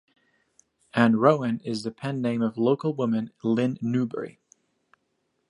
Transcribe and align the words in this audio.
Anne 0.95 1.15
Rouen 1.17 1.59
is 1.63 1.83
the 1.83 1.91
pen 1.91 2.23
name 2.23 2.41
of 2.41 2.57
local 2.57 2.91
woman 2.91 3.29
Lynn 3.43 3.77
Newberry. 3.83 4.39